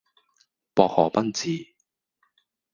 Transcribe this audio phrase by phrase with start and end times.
[0.73, 1.75] 薄荷賓治